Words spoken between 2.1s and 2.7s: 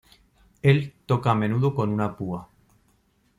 púa.